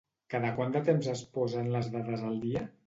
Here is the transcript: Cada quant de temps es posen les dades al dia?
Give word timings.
Cada 0.33 0.49
quant 0.55 0.73
de 0.77 0.81
temps 0.89 1.11
es 1.13 1.23
posen 1.37 1.71
les 1.77 1.95
dades 1.99 2.27
al 2.33 2.45
dia? 2.49 2.69